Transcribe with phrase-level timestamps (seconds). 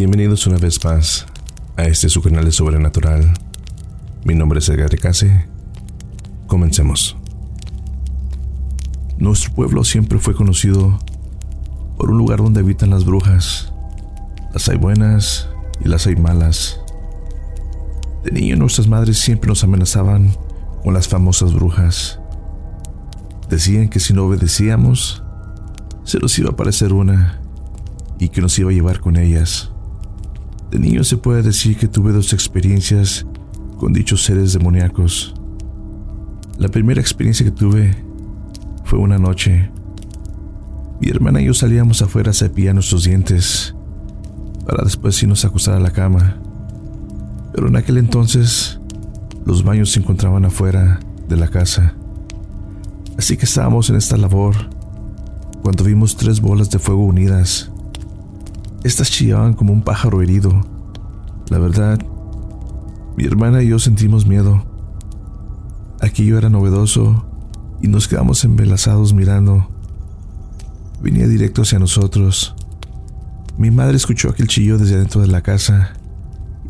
[0.00, 1.26] Bienvenidos una vez más
[1.76, 3.34] a este su canal de Sobrenatural.
[4.24, 5.44] Mi nombre es Edgar Case.
[6.46, 7.18] Comencemos.
[9.18, 10.98] Nuestro pueblo siempre fue conocido
[11.98, 13.74] por un lugar donde habitan las brujas.
[14.54, 15.50] Las hay buenas
[15.84, 16.80] y las hay malas.
[18.24, 20.34] De niño nuestras madres siempre nos amenazaban
[20.82, 22.18] con las famosas brujas.
[23.50, 25.22] Decían que si no obedecíamos,
[26.04, 27.38] se nos iba a aparecer una
[28.18, 29.69] y que nos iba a llevar con ellas.
[30.70, 33.26] De niño se puede decir que tuve dos experiencias
[33.78, 35.34] con dichos seres demoníacos.
[36.58, 37.96] La primera experiencia que tuve
[38.84, 39.70] fue una noche.
[41.00, 43.74] Mi hermana y yo salíamos afuera a cepillar nuestros dientes
[44.66, 46.36] para después irnos a acostar a la cama.
[47.52, 48.78] Pero en aquel entonces
[49.44, 51.94] los baños se encontraban afuera de la casa.
[53.18, 54.54] Así que estábamos en esta labor
[55.62, 57.69] cuando vimos tres bolas de fuego unidas.
[58.82, 60.62] Estas chillaban como un pájaro herido.
[61.50, 61.98] La verdad,
[63.16, 64.64] mi hermana y yo sentimos miedo.
[66.00, 67.26] Aquello era novedoso
[67.82, 69.68] y nos quedamos embelazados mirando.
[71.02, 72.54] Venía directo hacia nosotros.
[73.58, 75.92] Mi madre escuchó aquel chillo desde dentro de la casa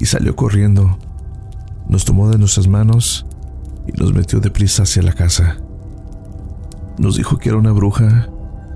[0.00, 0.98] y salió corriendo.
[1.88, 3.26] Nos tomó de nuestras manos
[3.86, 5.58] y nos metió deprisa hacia la casa.
[6.98, 8.28] Nos dijo que era una bruja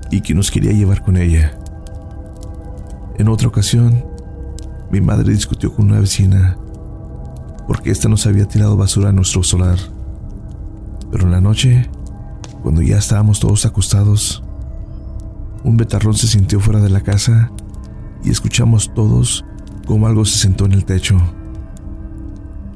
[0.09, 1.59] y que nos quería llevar con ella.
[3.17, 4.03] En otra ocasión,
[4.91, 6.57] mi madre discutió con una vecina
[7.67, 9.77] porque ésta nos había tirado basura a nuestro solar.
[11.11, 11.89] Pero en la noche,
[12.61, 14.43] cuando ya estábamos todos acostados,
[15.63, 17.51] un betarrón se sintió fuera de la casa
[18.23, 19.45] y escuchamos todos
[19.85, 21.17] como algo se sentó en el techo.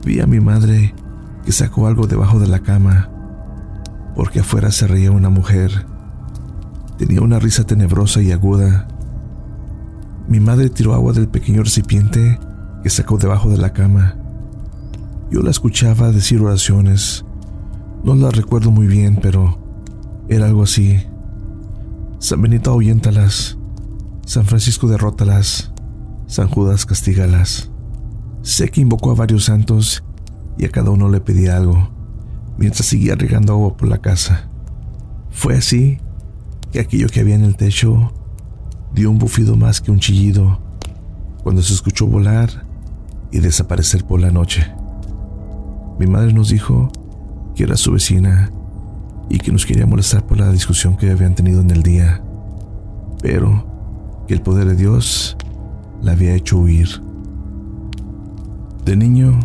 [0.04, 0.94] Vi a mi madre
[1.46, 3.10] que sacó algo debajo de la cama,
[4.16, 5.86] porque afuera se reía una mujer.
[6.98, 8.88] Tenía una risa tenebrosa y aguda.
[10.30, 12.40] Mi madre tiró agua del pequeño recipiente
[12.84, 14.16] que sacó debajo de la cama.
[15.32, 17.26] Yo la escuchaba decir oraciones.
[18.04, 19.58] No la recuerdo muy bien, pero
[20.30, 21.04] era algo así.
[22.20, 23.58] San Benito ahuyéntalas.
[24.24, 25.72] San Francisco derrótalas.
[26.28, 27.72] San Judas castígalas.
[28.44, 30.04] Sé que invocó a varios santos
[30.60, 31.90] y a cada uno le pedía algo,
[32.58, 34.48] mientras seguía regando agua por la casa.
[35.32, 36.00] Fue así
[36.72, 38.14] que aquello que había en el techo
[39.00, 40.60] dio un bufido más que un chillido
[41.42, 42.66] cuando se escuchó volar
[43.32, 44.70] y desaparecer por la noche.
[45.98, 46.92] Mi madre nos dijo
[47.56, 48.52] que era su vecina
[49.30, 52.22] y que nos quería molestar por la discusión que habían tenido en el día,
[53.22, 53.66] pero
[54.28, 55.38] que el poder de Dios
[56.02, 57.02] la había hecho huir.
[58.84, 59.40] De niño,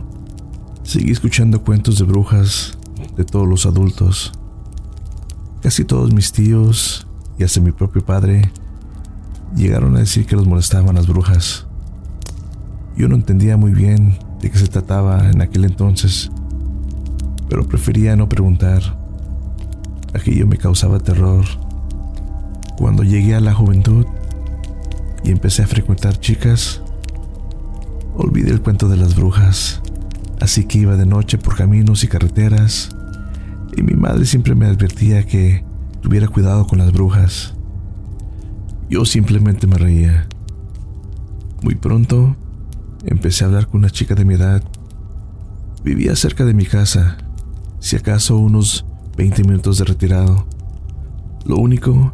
[0.83, 2.77] seguí escuchando cuentos de brujas
[3.17, 4.33] de todos los adultos.
[5.63, 7.07] Casi todos mis tíos
[7.39, 8.51] y hasta mi propio padre
[9.55, 11.67] llegaron a decir que los molestaban las brujas.
[12.97, 16.31] Yo no entendía muy bien de qué se trataba en aquel entonces,
[17.49, 18.83] pero prefería no preguntar.
[20.15, 21.45] Aquello me causaba terror.
[22.79, 24.07] Cuando llegué a la juventud
[25.25, 26.83] y empecé a frecuentar chicas,
[28.17, 29.83] Olvidé el cuento de las brujas,
[30.41, 32.91] así que iba de noche por caminos y carreteras,
[33.77, 35.65] y mi madre siempre me advertía que
[36.01, 37.54] tuviera cuidado con las brujas.
[38.89, 40.29] Yo simplemente me reía.
[41.63, 42.37] Muy pronto
[43.05, 44.63] empecé a hablar con una chica de mi edad.
[45.83, 47.17] Vivía cerca de mi casa,
[47.81, 48.85] si acaso unos
[49.17, 50.47] 20 minutos de retirado.
[51.45, 52.13] Lo único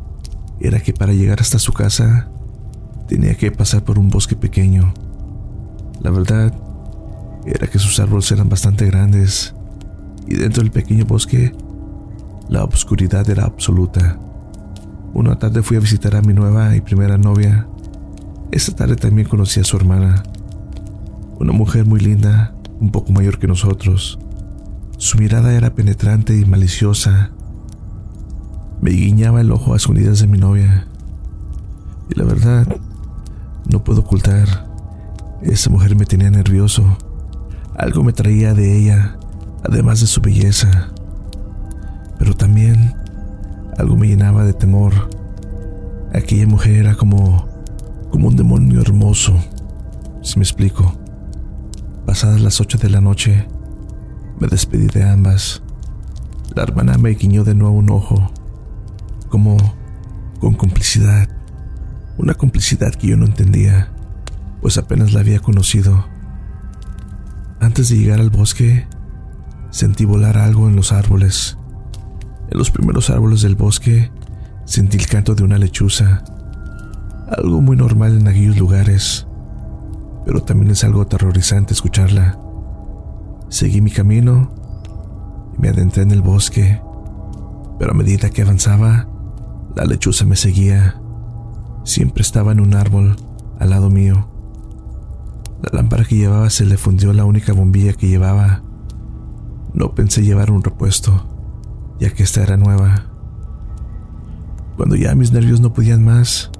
[0.61, 2.29] era que para llegar hasta su casa
[3.09, 4.95] tenía que pasar por un bosque pequeño.
[6.01, 6.55] La verdad
[7.47, 9.55] era que sus árboles eran bastante grandes
[10.27, 11.53] y dentro del pequeño bosque
[12.49, 14.19] la oscuridad era absoluta.
[15.15, 17.67] Una tarde fui a visitar a mi nueva y primera novia.
[18.51, 20.23] Esta tarde también conocí a su hermana,
[21.39, 24.19] una mujer muy linda, un poco mayor que nosotros.
[24.99, 27.31] Su mirada era penetrante y maliciosa.
[28.81, 30.87] Me guiñaba el ojo a escondidas de mi novia.
[32.09, 32.67] Y la verdad,
[33.71, 34.71] no puedo ocultar
[35.43, 36.99] esa mujer me tenía nervioso.
[37.77, 39.17] Algo me traía de ella,
[39.65, 40.91] además de su belleza.
[42.19, 42.95] Pero también
[43.81, 44.93] algo me llenaba de temor.
[46.13, 47.49] Aquella mujer era como
[48.11, 49.35] como un demonio hermoso,
[50.23, 50.95] si me explico.
[52.07, 53.47] Pasadas las ocho de la noche,
[54.39, 55.63] me despedí de ambas.
[56.55, 58.33] La hermana me guiñó de nuevo un ojo,
[59.29, 59.57] como
[60.41, 61.29] con complicidad,
[62.19, 63.93] una complicidad que yo no entendía
[64.61, 66.07] pues apenas la había conocido.
[67.61, 68.87] Antes de llegar al bosque,
[69.71, 71.57] sentí volar algo en los árboles.
[72.51, 74.11] En los primeros árboles del bosque,
[74.65, 76.25] sentí el canto de una lechuza,
[77.29, 79.27] algo muy normal en aquellos lugares.
[80.27, 82.39] pero también es algo aterrorizante escucharla.
[83.49, 84.53] Seguí mi camino
[85.57, 86.81] y me adentré en el bosque,
[87.79, 89.09] pero a medida que avanzaba,
[89.75, 91.01] la lechuza me seguía.
[91.85, 93.17] Siempre estaba en un árbol
[93.59, 94.29] al lado mío.
[95.63, 98.63] La lámpara que llevaba se le fundió la única bombilla que llevaba.
[99.73, 101.30] No pensé llevar un repuesto,
[102.01, 103.05] ya que esta era nueva.
[104.77, 106.51] Cuando ya mis nervios no podían más,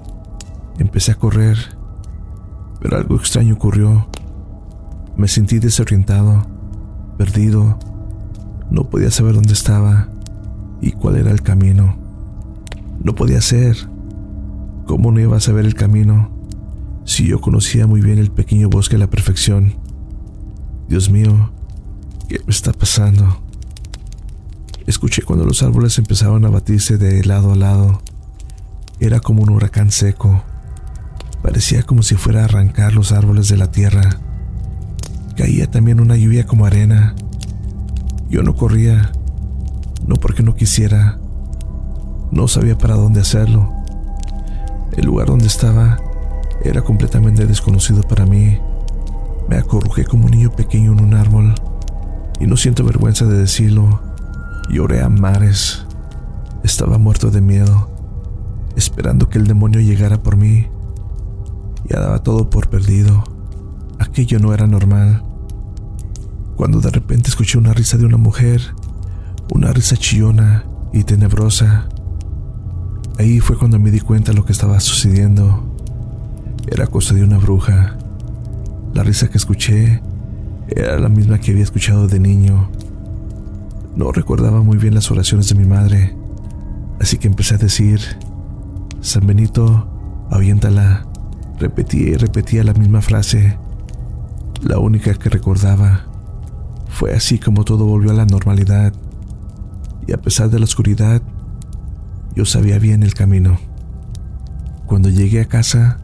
[0.77, 1.57] empecé a correr,
[2.79, 4.07] pero algo extraño ocurrió.
[5.17, 6.45] Me sentí desorientado,
[7.17, 7.79] perdido.
[8.69, 10.07] No podía saber dónde estaba
[10.79, 11.97] y cuál era el camino.
[13.03, 13.75] No podía ser.
[14.85, 16.29] ¿Cómo no iba a saber el camino
[17.03, 19.75] si yo conocía muy bien el pequeño bosque a la perfección?
[20.87, 21.51] Dios mío,
[22.27, 23.40] ¿qué me está pasando?
[24.91, 28.01] Escuché cuando los árboles empezaban a batirse de lado a lado.
[28.99, 30.43] Era como un huracán seco.
[31.41, 34.19] Parecía como si fuera a arrancar los árboles de la tierra.
[35.37, 37.15] Caía también una lluvia como arena.
[38.29, 39.13] Yo no corría,
[40.05, 41.17] no porque no quisiera,
[42.29, 43.71] no sabía para dónde hacerlo.
[44.91, 45.99] El lugar donde estaba
[46.65, 48.59] era completamente desconocido para mí.
[49.47, 51.55] Me acorrujé como un niño pequeño en un árbol
[52.41, 54.10] y no siento vergüenza de decirlo.
[54.71, 55.85] Lloré a mares.
[56.63, 57.89] Estaba muerto de miedo,
[58.77, 60.67] esperando que el demonio llegara por mí.
[61.89, 63.21] Ya daba todo por perdido.
[63.99, 65.25] Aquello no era normal.
[66.55, 68.61] Cuando de repente escuché una risa de una mujer,
[69.53, 70.63] una risa chillona
[70.93, 71.89] y tenebrosa.
[73.19, 75.75] Ahí fue cuando me di cuenta de lo que estaba sucediendo.
[76.67, 77.97] Era cosa de una bruja.
[78.93, 80.01] La risa que escuché
[80.69, 82.69] era la misma que había escuchado de niño.
[84.01, 86.15] No recordaba muy bien las oraciones de mi madre,
[86.99, 88.01] así que empecé a decir,
[88.99, 91.05] San Benito, aviéntala.
[91.59, 93.59] Repetía y repetía la misma frase,
[94.63, 96.07] la única que recordaba.
[96.89, 98.91] Fue así como todo volvió a la normalidad,
[100.07, 101.21] y a pesar de la oscuridad,
[102.35, 103.59] yo sabía bien el camino.
[104.87, 105.99] Cuando llegué a casa,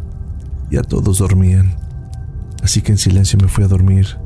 [0.69, 1.75] ya todos dormían,
[2.61, 4.19] así que en silencio me fui a dormir,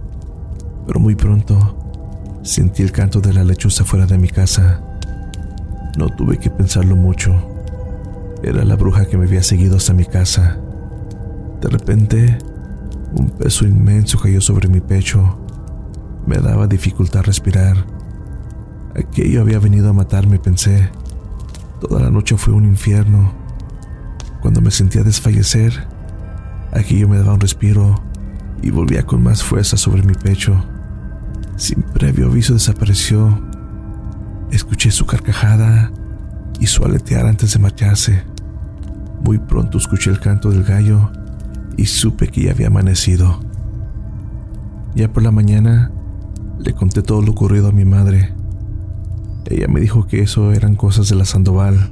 [0.85, 1.81] pero muy pronto
[2.43, 4.81] sentí el canto de la lechuza fuera de mi casa.
[5.97, 7.33] No tuve que pensarlo mucho.
[8.43, 10.57] Era la bruja que me había seguido hasta mi casa.
[11.61, 12.38] De repente,
[13.13, 15.38] un peso inmenso cayó sobre mi pecho.
[16.25, 17.77] Me daba dificultad respirar.
[18.95, 20.89] Aquello había venido a matarme, pensé.
[21.79, 23.33] Toda la noche fue un infierno.
[24.41, 25.87] Cuando me sentía desfallecer,
[26.71, 28.01] aquello me daba un respiro
[28.63, 30.63] y volvía con más fuerza sobre mi pecho.
[31.61, 33.39] Sin previo aviso desapareció.
[34.49, 35.91] Escuché su carcajada
[36.59, 38.23] y su aletear antes de marcharse.
[39.23, 41.11] Muy pronto escuché el canto del gallo
[41.77, 43.41] y supe que ya había amanecido.
[44.95, 45.91] Ya por la mañana
[46.57, 48.33] le conté todo lo ocurrido a mi madre.
[49.45, 51.91] Ella me dijo que eso eran cosas de la Sandoval.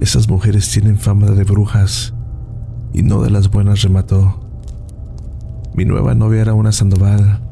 [0.00, 2.14] Esas mujeres tienen fama de brujas
[2.92, 4.40] y no de las buenas, remató.
[5.72, 7.48] Mi nueva novia era una Sandoval.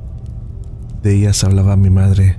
[1.09, 2.37] De ellas hablaba mi madre.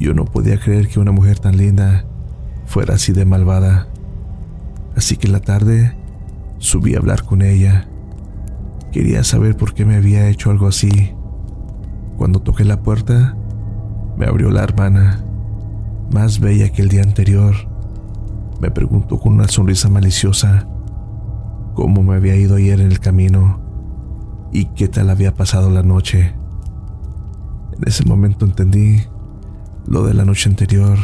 [0.00, 2.06] Yo no podía creer que una mujer tan linda
[2.64, 3.86] fuera así de malvada.
[4.96, 5.94] Así que la tarde
[6.56, 7.86] Subí a hablar con ella.
[8.92, 11.12] Quería saber por qué me había hecho algo así.
[12.16, 13.36] Cuando toqué la puerta,
[14.16, 15.22] me abrió la hermana,
[16.10, 17.54] más bella que el día anterior.
[18.58, 20.66] Me preguntó con una sonrisa maliciosa
[21.74, 23.60] cómo me había ido ayer en el camino
[24.50, 26.37] y qué tal había pasado la noche.
[27.80, 29.02] En ese momento entendí
[29.86, 30.98] lo de la noche anterior.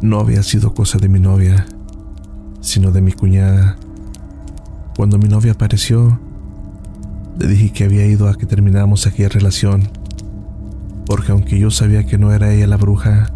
[0.00, 1.66] No había sido cosa de mi novia,
[2.60, 3.76] sino de mi cuñada.
[4.96, 6.20] Cuando mi novia apareció,
[7.38, 9.88] le dije que había ido a que termináramos aquella relación,
[11.06, 13.32] porque aunque yo sabía que no era ella la bruja,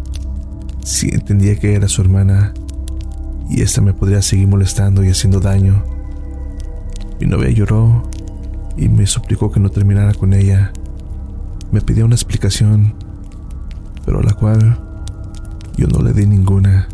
[0.83, 2.53] sí entendía que era su hermana
[3.49, 5.83] y esta me podría seguir molestando y haciendo daño.
[7.19, 8.09] Mi novia lloró
[8.77, 10.71] y me suplicó que no terminara con ella.
[11.71, 12.95] Me pidió una explicación,
[14.05, 14.79] pero a la cual
[15.75, 16.87] yo no le di ninguna.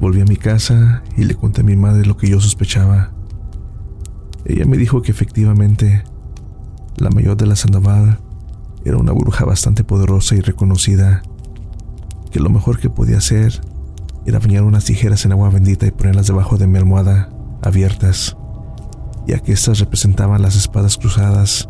[0.00, 3.12] Volví a mi casa y le conté a mi madre lo que yo sospechaba.
[4.44, 6.04] Ella me dijo que efectivamente
[6.96, 8.18] la mayor de la Sandoval
[8.84, 11.22] era una bruja bastante poderosa y reconocida,
[12.30, 13.60] que lo mejor que podía hacer
[14.26, 17.30] era bañar unas tijeras en agua bendita y ponerlas debajo de mi almohada,
[17.62, 18.36] abiertas,
[19.26, 21.68] ya que estas representaban las espadas cruzadas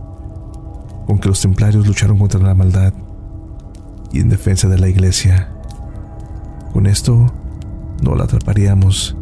[1.07, 2.93] con que los templarios lucharon contra la maldad
[4.13, 5.51] y en defensa de la iglesia.
[6.73, 7.33] Con esto
[8.03, 9.17] no la atraparíamos,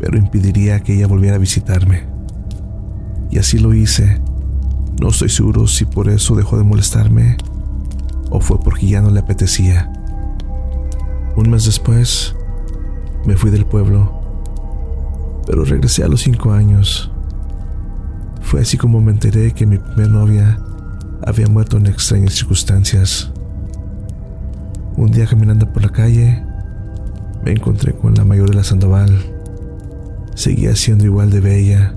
[0.00, 2.06] pero impediría que ella volviera a visitarme.
[3.30, 4.20] Y así lo hice.
[5.00, 7.36] No estoy seguro si por eso dejó de molestarme
[8.30, 9.92] o fue porque ya no le apetecía.
[11.36, 12.34] Un mes después,
[13.24, 14.20] me fui del pueblo,
[15.46, 17.10] pero regresé a los cinco años.
[18.40, 20.58] Fue así como me enteré que mi primera novia
[21.26, 23.30] había muerto en extrañas circunstancias.
[24.96, 26.44] Un día caminando por la calle,
[27.44, 29.18] me encontré con la mayor de la Sandoval.
[30.34, 31.94] Seguía siendo igual de bella,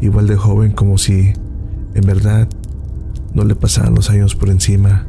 [0.00, 1.32] igual de joven como si,
[1.94, 2.48] en verdad,
[3.34, 5.06] no le pasaran los años por encima.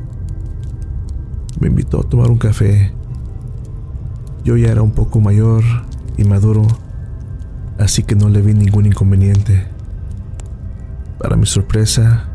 [1.59, 2.93] Me invitó a tomar un café
[4.43, 5.63] yo ya era un poco mayor
[6.17, 6.65] y maduro,
[7.77, 9.67] así que no le vi ningún inconveniente.
[11.19, 12.28] Para mi sorpresa,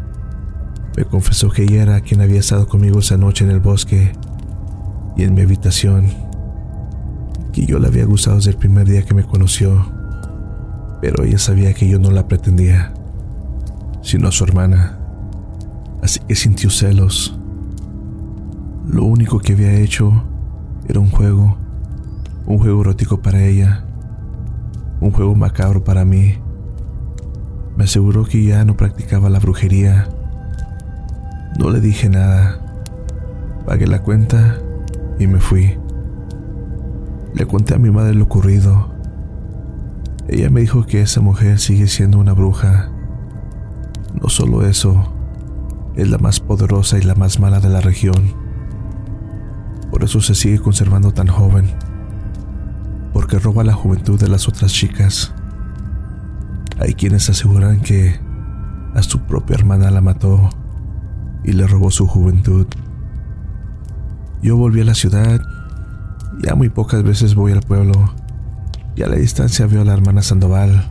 [0.97, 4.13] me confesó que ella era quien había estado conmigo esa noche en el bosque
[5.17, 6.07] y en mi habitación,
[7.53, 9.87] que yo le había gustado desde el primer día que me conoció,
[11.01, 12.93] pero ella sabía que yo no la pretendía,
[14.03, 14.99] sino a su hermana,
[16.03, 17.39] así que sintió celos.
[18.89, 20.25] Lo único que había hecho
[20.89, 21.57] era un juego
[22.47, 23.85] un juego erótico para ella,
[25.01, 26.35] un juego macabro para mí.
[27.77, 30.09] Me aseguró que ya no practicaba la brujería.
[31.59, 32.59] No le dije nada.
[33.67, 34.59] Pagué la cuenta
[35.19, 35.79] y me fui.
[37.35, 38.93] Le conté a mi madre lo ocurrido.
[40.29, 42.91] Ella me dijo que esa mujer sigue siendo una bruja.
[44.21, 45.13] No solo eso,
[45.97, 48.33] es la más poderosa y la más mala de la región.
[49.91, 51.67] Por eso se sigue conservando tan joven
[53.15, 55.33] porque roba la juventud de las otras chicas.
[56.81, 58.21] Hay quienes aseguran que
[58.93, 60.51] a su propia hermana la mató
[61.45, 62.67] y le robó su juventud.
[64.43, 65.41] Yo volví a la ciudad,
[66.43, 67.93] ya muy pocas veces voy al pueblo
[68.97, 70.91] y a la distancia veo a la hermana Sandoval.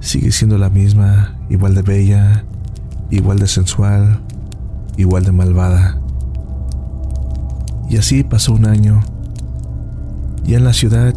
[0.00, 2.44] Sigue siendo la misma, igual de bella,
[3.10, 4.20] igual de sensual,
[4.96, 6.00] igual de malvada.
[7.88, 9.02] Y así pasó un año
[10.44, 11.14] ya en la ciudad,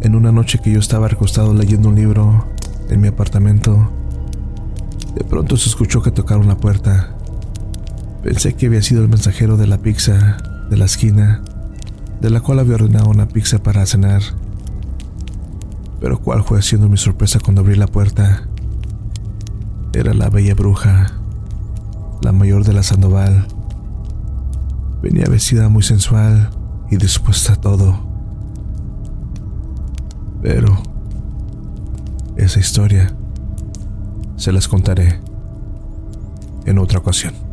[0.00, 2.46] en una noche que yo estaba recostado leyendo un libro
[2.88, 3.90] en mi apartamento,
[5.14, 7.14] de pronto se escuchó que tocaron la puerta.
[8.22, 10.36] Pensé que había sido el mensajero de la pizza
[10.68, 11.42] de la esquina,
[12.20, 14.20] de la cual había ordenado una pizza para cenar.
[16.00, 18.46] Pero cuál fue siendo mi sorpresa cuando abrí la puerta.
[19.94, 21.06] Era la bella bruja,
[22.20, 23.46] la mayor de la Sandoval.
[25.02, 26.50] Venía vestida muy sensual
[26.90, 27.98] y dispuesta a todo.
[30.42, 30.76] Pero
[32.36, 33.14] esa historia
[34.36, 35.20] se las contaré
[36.66, 37.49] en otra ocasión.